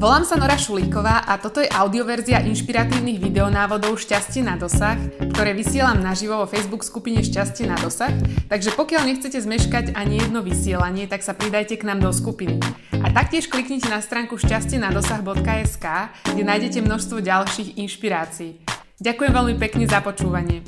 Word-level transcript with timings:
Volám 0.00 0.24
sa 0.24 0.40
Nora 0.40 0.56
Šulíková 0.56 1.28
a 1.28 1.36
toto 1.36 1.60
je 1.60 1.68
audioverzia 1.68 2.40
inšpiratívnych 2.48 3.20
videonávodov 3.20 4.00
Šťastie 4.00 4.40
na 4.40 4.56
dosah, 4.56 4.96
ktoré 5.36 5.52
vysielam 5.52 6.00
naživo 6.00 6.40
vo 6.40 6.48
Facebook 6.48 6.88
skupine 6.88 7.20
Šťastie 7.20 7.68
na 7.68 7.76
dosah, 7.76 8.08
takže 8.48 8.72
pokiaľ 8.80 9.04
nechcete 9.04 9.36
zmeškať 9.36 9.92
ani 9.92 10.24
jedno 10.24 10.40
vysielanie, 10.40 11.04
tak 11.04 11.20
sa 11.20 11.36
pridajte 11.36 11.76
k 11.76 11.84
nám 11.84 12.00
do 12.00 12.16
skupiny. 12.16 12.56
A 12.96 13.12
taktiež 13.12 13.52
kliknite 13.52 13.92
na 13.92 14.00
stránku 14.00 14.40
šťastieNadosah.sk, 14.40 15.86
kde 16.32 16.42
nájdete 16.48 16.80
množstvo 16.80 17.20
ďalších 17.20 17.76
inšpirácií. 17.76 18.56
Ďakujem 19.04 19.32
veľmi 19.36 19.60
pekne 19.60 19.84
za 19.84 20.00
počúvanie. 20.00 20.64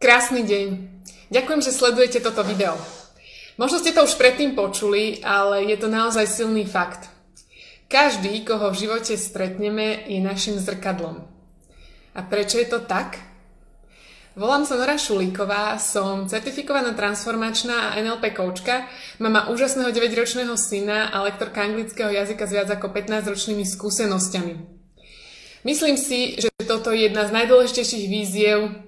Krásny 0.00 0.40
deň. 0.40 0.66
Ďakujem, 1.28 1.60
že 1.60 1.76
sledujete 1.76 2.24
toto 2.24 2.40
video. 2.48 2.80
Možno 3.60 3.76
ste 3.76 3.92
to 3.92 4.08
už 4.08 4.16
predtým 4.16 4.56
počuli, 4.56 5.20
ale 5.20 5.68
je 5.68 5.76
to 5.76 5.92
naozaj 5.92 6.24
silný 6.24 6.64
fakt. 6.64 7.17
Každý, 7.88 8.44
koho 8.44 8.68
v 8.68 8.84
živote 8.84 9.16
stretneme, 9.16 10.04
je 10.04 10.20
našim 10.20 10.60
zrkadlom. 10.60 11.24
A 12.12 12.20
prečo 12.20 12.60
je 12.60 12.68
to 12.68 12.84
tak? 12.84 13.16
Volám 14.36 14.68
sa 14.68 14.76
Nora 14.76 15.00
Šulíková, 15.00 15.80
som 15.80 16.28
certifikovaná 16.28 16.92
transformačná 16.92 17.90
a 17.90 17.96
NLP 17.96 18.36
koučka, 18.36 18.84
mama 19.16 19.48
úžasného 19.48 19.88
9-ročného 19.88 20.52
syna 20.60 21.08
a 21.08 21.24
lektorka 21.24 21.64
anglického 21.64 22.12
jazyka 22.12 22.44
s 22.44 22.52
viac 22.52 22.68
ako 22.68 22.92
15-ročnými 22.92 23.64
skúsenosťami. 23.64 24.54
Myslím 25.64 25.96
si, 25.96 26.36
že 26.36 26.52
toto 26.68 26.92
je 26.92 27.08
jedna 27.08 27.24
z 27.24 27.34
najdôležitejších 27.40 28.04
víziev, 28.04 28.78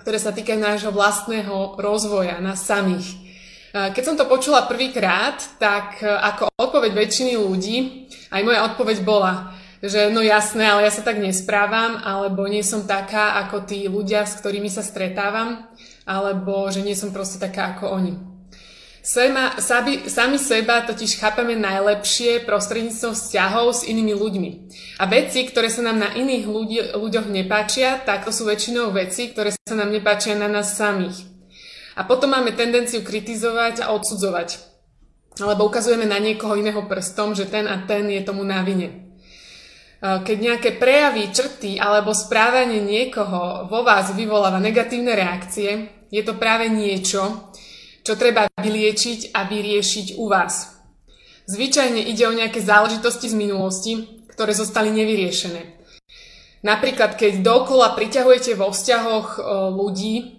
ktoré 0.00 0.16
sa 0.16 0.32
týkajú 0.32 0.56
nášho 0.56 0.90
vlastného 0.90 1.76
rozvoja, 1.76 2.40
nás 2.40 2.64
samých. 2.64 3.27
Keď 3.72 4.02
som 4.04 4.16
to 4.16 4.24
počula 4.24 4.64
prvýkrát, 4.64 5.36
tak 5.60 6.00
e, 6.00 6.08
ako 6.08 6.48
odpoveď 6.56 6.96
väčšiny 6.96 7.36
ľudí, 7.36 8.08
aj 8.32 8.40
moja 8.40 8.64
odpoveď 8.64 9.04
bola, 9.04 9.52
že 9.84 10.08
no 10.08 10.24
jasné, 10.24 10.64
ale 10.64 10.88
ja 10.88 10.92
sa 10.92 11.04
tak 11.04 11.20
nesprávam, 11.20 12.00
alebo 12.00 12.48
nie 12.48 12.64
som 12.64 12.88
taká 12.88 13.36
ako 13.44 13.68
tí 13.68 13.84
ľudia, 13.84 14.24
s 14.24 14.40
ktorými 14.40 14.72
sa 14.72 14.80
stretávam, 14.80 15.68
alebo 16.08 16.72
že 16.72 16.80
nie 16.80 16.96
som 16.96 17.12
proste 17.12 17.36
taká 17.36 17.76
ako 17.76 17.92
oni. 17.92 18.14
Sema, 19.04 19.56
sami, 19.56 20.04
sami 20.04 20.36
seba 20.36 20.84
totiž 20.84 21.16
chápame 21.16 21.56
najlepšie 21.56 22.44
prostredníctvom 22.44 23.16
vzťahov 23.16 23.72
s 23.72 23.82
inými 23.88 24.12
ľuďmi. 24.12 24.50
A 25.00 25.08
veci, 25.08 25.48
ktoré 25.48 25.72
sa 25.72 25.80
nám 25.80 25.96
na 25.96 26.10
iných 26.12 26.44
ľudí, 26.44 26.76
ľuďoch 26.92 27.28
nepáčia, 27.32 28.00
tak 28.04 28.28
to 28.28 28.32
sú 28.34 28.44
väčšinou 28.44 28.92
veci, 28.92 29.32
ktoré 29.32 29.54
sa 29.54 29.76
nám 29.76 29.92
nepáčia 29.92 30.36
na 30.36 30.50
nás 30.50 30.76
samých. 30.76 31.37
A 31.98 32.06
potom 32.06 32.30
máme 32.30 32.54
tendenciu 32.54 33.02
kritizovať 33.02 33.82
a 33.82 33.90
odsudzovať. 33.90 34.62
Alebo 35.42 35.66
ukazujeme 35.66 36.06
na 36.06 36.22
niekoho 36.22 36.54
iného 36.54 36.86
prstom, 36.86 37.34
že 37.34 37.50
ten 37.50 37.66
a 37.66 37.82
ten 37.90 38.06
je 38.06 38.22
tomu 38.22 38.46
na 38.46 38.62
vine. 38.62 39.18
Keď 39.98 40.36
nejaké 40.38 40.78
prejavy, 40.78 41.34
črty 41.34 41.82
alebo 41.82 42.14
správanie 42.14 42.78
niekoho 42.78 43.66
vo 43.66 43.82
vás 43.82 44.14
vyvoláva 44.14 44.62
negatívne 44.62 45.18
reakcie, 45.18 45.90
je 46.06 46.22
to 46.22 46.38
práve 46.38 46.70
niečo, 46.70 47.50
čo 48.06 48.14
treba 48.14 48.46
vyliečiť 48.62 49.34
a 49.34 49.42
vyriešiť 49.50 50.22
u 50.22 50.30
vás. 50.30 50.78
Zvyčajne 51.50 51.98
ide 51.98 52.30
o 52.30 52.36
nejaké 52.38 52.62
záležitosti 52.62 53.26
z 53.26 53.34
minulosti, 53.34 54.22
ktoré 54.30 54.54
zostali 54.54 54.94
nevyriešené. 54.94 55.82
Napríklad, 56.62 57.18
keď 57.18 57.42
dokola 57.42 57.98
priťahujete 57.98 58.54
vo 58.54 58.70
vzťahoch 58.70 59.42
ľudí, 59.74 60.37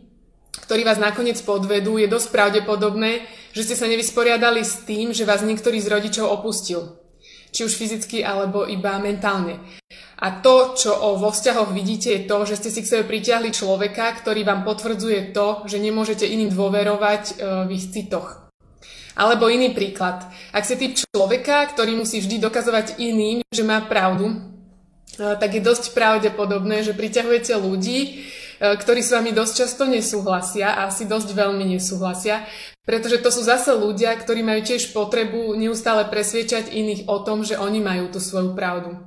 ktorí 0.65 0.87
vás 0.87 0.99
nakoniec 1.01 1.39
podvedú, 1.43 1.99
je 1.99 2.07
dosť 2.11 2.27
pravdepodobné, 2.31 3.25
že 3.53 3.65
ste 3.65 3.75
sa 3.75 3.89
nevysporiadali 3.89 4.61
s 4.61 4.85
tým, 4.85 5.11
že 5.11 5.27
vás 5.27 5.41
niektorý 5.41 5.81
z 5.81 5.87
rodičov 5.89 6.29
opustil. 6.29 6.99
Či 7.49 7.65
už 7.65 7.73
fyzicky, 7.73 8.21
alebo 8.21 8.69
iba 8.69 9.01
mentálne. 9.01 9.57
A 10.19 10.43
to, 10.43 10.75
čo 10.75 10.91
o 10.91 11.15
vo 11.15 11.31
vzťahoch 11.31 11.71
vidíte, 11.71 12.11
je 12.11 12.21
to, 12.27 12.37
že 12.43 12.59
ste 12.59 12.69
si 12.69 12.79
k 12.83 12.91
sebe 12.91 13.03
pritiahli 13.07 13.55
človeka, 13.55 14.19
ktorý 14.19 14.43
vám 14.43 14.67
potvrdzuje 14.67 15.31
to, 15.31 15.63
že 15.63 15.79
nemôžete 15.79 16.27
iným 16.27 16.51
dôverovať 16.51 17.23
e, 17.23 17.33
v 17.65 17.69
ich 17.71 17.87
citoch. 17.87 18.51
Alebo 19.15 19.47
iný 19.47 19.71
príklad. 19.71 20.27
Ak 20.51 20.67
ste 20.67 20.75
typ 20.75 20.99
človeka, 20.99 21.71
ktorý 21.71 21.95
musí 21.95 22.19
vždy 22.19 22.35
dokazovať 22.39 22.99
iným, 22.99 23.47
že 23.47 23.63
má 23.63 23.79
pravdu, 23.87 24.27
e, 24.27 24.35
tak 25.39 25.55
je 25.55 25.63
dosť 25.63 25.95
pravdepodobné, 25.95 26.83
že 26.83 26.91
priťahujete 26.93 27.55
ľudí, 27.55 28.27
ktorí 28.59 28.99
s 28.99 29.15
vami 29.15 29.31
dosť 29.31 29.53
často 29.65 29.87
nesúhlasia 29.87 30.75
a 30.75 30.91
asi 30.91 31.07
dosť 31.07 31.31
veľmi 31.31 31.63
nesúhlasia, 31.75 32.43
pretože 32.83 33.23
to 33.23 33.31
sú 33.31 33.47
zase 33.47 33.71
ľudia, 33.71 34.11
ktorí 34.19 34.43
majú 34.43 34.61
tiež 34.67 34.91
potrebu 34.91 35.55
neustále 35.55 36.05
presviečať 36.11 36.67
iných 36.67 37.07
o 37.07 37.23
tom, 37.23 37.47
že 37.47 37.55
oni 37.55 37.79
majú 37.79 38.11
tú 38.11 38.19
svoju 38.19 38.51
pravdu. 38.53 38.99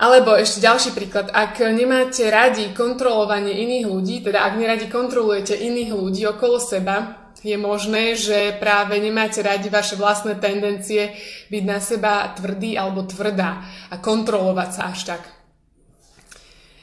Alebo 0.00 0.34
ešte 0.34 0.64
ďalší 0.64 0.96
príklad, 0.96 1.30
ak 1.30 1.62
nemáte 1.62 2.26
radi 2.26 2.74
kontrolovanie 2.74 3.54
iných 3.54 3.86
ľudí, 3.86 4.16
teda 4.24 4.42
ak 4.48 4.58
neradi 4.58 4.90
kontrolujete 4.90 5.54
iných 5.54 5.90
ľudí 5.94 6.26
okolo 6.26 6.58
seba, 6.58 7.22
je 7.42 7.58
možné, 7.58 8.14
že 8.14 8.54
práve 8.62 8.98
nemáte 9.02 9.42
radi 9.42 9.66
vaše 9.66 9.98
vlastné 9.98 10.38
tendencie 10.38 11.14
byť 11.50 11.62
na 11.66 11.78
seba 11.82 12.30
tvrdý 12.34 12.78
alebo 12.78 13.02
tvrdá 13.02 13.66
a 13.90 13.98
kontrolovať 13.98 14.70
sa 14.70 14.82
až 14.94 15.00
tak. 15.14 15.41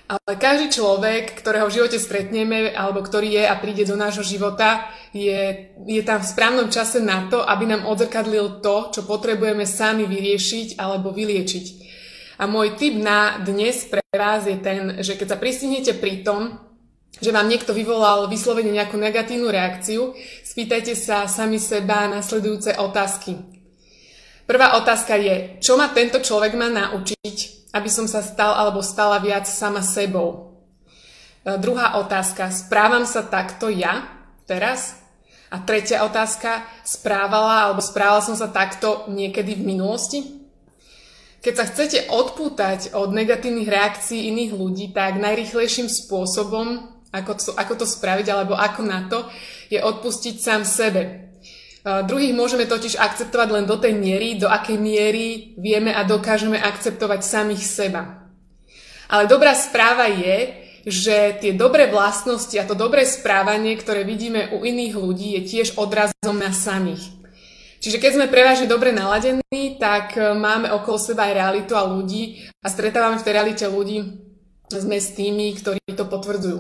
Ale 0.10 0.42
každý 0.42 0.74
človek, 0.74 1.38
ktorého 1.38 1.70
v 1.70 1.76
živote 1.78 2.02
stretneme, 2.02 2.74
alebo 2.74 3.06
ktorý 3.06 3.30
je 3.30 3.44
a 3.46 3.54
príde 3.62 3.86
do 3.86 3.94
nášho 3.94 4.26
života, 4.26 4.90
je, 5.14 5.70
je 5.86 6.02
tam 6.02 6.18
v 6.18 6.30
správnom 6.34 6.74
čase 6.74 6.98
na 6.98 7.30
to, 7.30 7.46
aby 7.46 7.70
nám 7.70 7.86
odzrkadlil 7.86 8.58
to, 8.58 8.90
čo 8.90 9.06
potrebujeme 9.06 9.70
sami 9.70 10.10
vyriešiť 10.10 10.82
alebo 10.82 11.14
vyliečiť. 11.14 11.66
A 12.42 12.50
môj 12.50 12.74
tip 12.74 12.98
na 12.98 13.38
dnes 13.38 13.86
pre 13.86 14.02
vás 14.10 14.50
je 14.50 14.58
ten, 14.58 14.98
že 15.06 15.14
keď 15.14 15.38
sa 15.38 15.38
pristihnete 15.38 15.94
pri 16.02 16.26
tom, 16.26 16.58
že 17.22 17.30
vám 17.30 17.46
niekto 17.46 17.78
vyvolal 17.78 18.26
vyslovene 18.34 18.74
nejakú 18.74 18.98
negatívnu 18.98 19.46
reakciu, 19.46 20.18
spýtajte 20.42 20.98
sa 20.98 21.30
sami 21.30 21.62
seba 21.62 22.10
nasledujúce 22.10 22.82
otázky. 22.82 23.59
Prvá 24.50 24.74
otázka 24.82 25.14
je, 25.14 25.62
čo 25.62 25.78
ma 25.78 25.94
tento 25.94 26.18
človek 26.18 26.58
má 26.58 26.74
naučiť, 26.74 27.70
aby 27.70 27.86
som 27.86 28.10
sa 28.10 28.26
stal 28.26 28.58
alebo 28.58 28.82
stala 28.82 29.22
viac 29.22 29.46
sama 29.46 29.86
sebou. 29.86 30.58
E, 31.46 31.54
druhá 31.62 32.02
otázka, 32.02 32.50
správam 32.50 33.06
sa 33.06 33.22
takto 33.22 33.70
ja 33.70 34.10
teraz? 34.50 34.98
A 35.54 35.62
tretia 35.62 36.02
otázka, 36.02 36.66
správala 36.82 37.70
alebo 37.70 37.78
správala 37.78 38.26
som 38.26 38.34
sa 38.34 38.50
takto 38.50 39.06
niekedy 39.14 39.54
v 39.54 39.70
minulosti? 39.70 40.26
Keď 41.46 41.54
sa 41.54 41.70
chcete 41.70 42.10
odpútať 42.10 42.98
od 42.98 43.14
negatívnych 43.14 43.70
reakcií 43.70 44.34
iných 44.34 44.58
ľudí, 44.58 44.86
tak 44.90 45.22
najrychlejším 45.22 45.86
spôsobom, 45.86 46.90
ako 47.14 47.32
to, 47.38 47.54
ako 47.54 47.74
to 47.78 47.86
spraviť 47.86 48.26
alebo 48.34 48.58
ako 48.58 48.82
na 48.82 49.06
to, 49.06 49.30
je 49.70 49.78
odpustiť 49.78 50.42
sám 50.42 50.66
sebe. 50.66 51.29
Druhých 51.80 52.36
môžeme 52.36 52.68
totiž 52.68 53.00
akceptovať 53.00 53.50
len 53.56 53.66
do 53.66 53.80
tej 53.80 53.96
miery, 53.96 54.36
do 54.36 54.52
akej 54.52 54.76
miery 54.76 55.56
vieme 55.56 55.96
a 55.96 56.04
dokážeme 56.04 56.60
akceptovať 56.60 57.24
samých 57.24 57.64
seba. 57.64 58.28
Ale 59.08 59.32
dobrá 59.32 59.56
správa 59.56 60.12
je, 60.12 60.68
že 60.84 61.40
tie 61.40 61.52
dobré 61.56 61.88
vlastnosti 61.88 62.56
a 62.60 62.68
to 62.68 62.76
dobré 62.76 63.08
správanie, 63.08 63.80
ktoré 63.80 64.04
vidíme 64.04 64.52
u 64.56 64.64
iných 64.64 64.96
ľudí, 64.96 65.28
je 65.40 65.42
tiež 65.48 65.80
odrazom 65.80 66.36
na 66.36 66.52
samých. 66.52 67.20
Čiže 67.80 67.98
keď 68.00 68.12
sme 68.12 68.28
prevažne 68.28 68.68
dobre 68.68 68.92
naladení, 68.92 69.80
tak 69.80 70.20
e, 70.20 70.36
máme 70.36 70.68
okolo 70.68 71.00
seba 71.00 71.32
aj 71.32 71.38
realitu 71.40 71.74
a 71.80 71.88
ľudí 71.88 72.52
a 72.60 72.68
stretávame 72.68 73.16
v 73.16 73.24
tej 73.24 73.34
realite 73.40 73.66
ľudí, 73.72 74.20
sme 74.68 75.00
s 75.00 75.16
tými, 75.16 75.56
ktorí 75.56 75.80
to 75.96 76.04
potvrdzujú. 76.04 76.60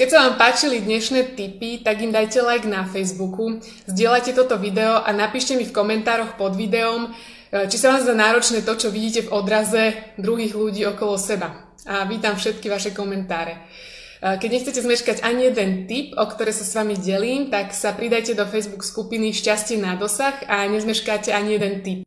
Keď 0.00 0.08
sa 0.08 0.24
vám 0.24 0.40
páčili 0.40 0.80
dnešné 0.80 1.36
tipy, 1.36 1.84
tak 1.84 2.00
im 2.00 2.08
dajte 2.08 2.40
like 2.40 2.64
na 2.64 2.88
Facebooku, 2.88 3.60
zdieľajte 3.84 4.32
toto 4.32 4.56
video 4.56 4.96
a 4.96 5.12
napíšte 5.12 5.60
mi 5.60 5.68
v 5.68 5.76
komentároch 5.76 6.40
pod 6.40 6.56
videom, 6.56 7.12
e, 7.52 7.68
či 7.68 7.76
sa 7.76 7.92
vám 7.92 8.08
zdá 8.08 8.16
náročné 8.16 8.64
to, 8.64 8.80
čo 8.80 8.88
vidíte 8.88 9.28
v 9.28 9.32
odraze 9.36 9.92
druhých 10.16 10.56
ľudí 10.56 10.88
okolo 10.88 11.20
seba. 11.20 11.68
A 11.84 12.08
vítam 12.08 12.32
všetky 12.32 12.72
vaše 12.72 12.96
komentáre. 12.96 13.60
E, 13.60 14.40
keď 14.40 14.48
nechcete 14.48 14.80
zmeškať 14.80 15.20
ani 15.20 15.52
jeden 15.52 15.84
tip, 15.84 16.16
o 16.16 16.24
ktoré 16.24 16.56
sa 16.56 16.64
s 16.64 16.72
vami 16.72 16.96
delím, 16.96 17.52
tak 17.52 17.76
sa 17.76 17.92
pridajte 17.92 18.32
do 18.32 18.48
Facebook 18.48 18.88
skupiny 18.88 19.36
Šťastie 19.36 19.76
na 19.76 20.00
dosah 20.00 20.48
a 20.48 20.64
nezmeškáte 20.64 21.28
ani 21.28 21.60
jeden 21.60 21.84
tip. 21.84 22.00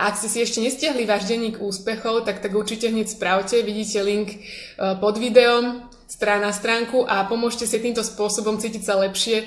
A 0.00 0.08
ak 0.08 0.16
ste 0.16 0.32
si 0.32 0.40
ešte 0.40 0.64
nestiahli 0.64 1.04
váš 1.04 1.28
denník 1.28 1.60
úspechov, 1.60 2.24
tak 2.24 2.40
tak 2.40 2.56
určite 2.56 2.88
hneď 2.88 3.12
spravte, 3.12 3.60
vidíte 3.60 4.00
link 4.00 4.32
e, 4.32 4.38
pod 4.96 5.20
videom, 5.20 5.92
strana 6.08 6.50
stránku 6.50 7.04
a 7.04 7.28
pomôžte 7.28 7.68
si 7.68 7.76
týmto 7.78 8.00
spôsobom 8.00 8.56
cítiť 8.56 8.82
sa 8.82 8.96
lepšie, 8.96 9.44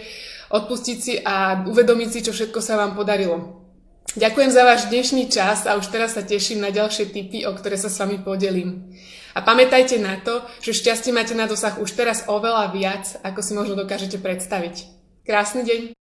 odpustiť 0.53 0.97
si 1.01 1.13
a 1.17 1.65
uvedomiť 1.65 2.09
si, 2.13 2.19
čo 2.21 2.31
všetko 2.31 2.61
sa 2.61 2.77
vám 2.77 2.93
podarilo. 2.93 3.65
Ďakujem 4.11 4.51
za 4.51 4.63
váš 4.67 4.81
dnešný 4.91 5.31
čas 5.31 5.63
a 5.65 5.79
už 5.79 5.87
teraz 5.87 6.19
sa 6.19 6.21
teším 6.21 6.61
na 6.61 6.69
ďalšie 6.69 7.09
tipy, 7.15 7.47
o 7.47 7.55
ktoré 7.55 7.79
sa 7.79 7.87
s 7.87 7.97
vami 7.97 8.19
podelím. 8.19 8.91
A 9.31 9.39
pamätajte 9.39 9.95
na 10.03 10.19
to, 10.19 10.43
že 10.59 10.75
šťastie 10.75 11.15
máte 11.15 11.31
na 11.31 11.47
dosah 11.47 11.79
už 11.79 11.95
teraz 11.95 12.27
oveľa 12.27 12.75
viac, 12.75 13.07
ako 13.23 13.39
si 13.39 13.51
možno 13.55 13.79
dokážete 13.79 14.19
predstaviť. 14.19 14.91
Krásny 15.23 15.63
deň! 15.63 15.95